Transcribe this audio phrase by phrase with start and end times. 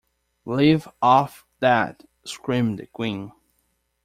[0.45, 3.31] ‘Leave off that!’ screamed the Queen.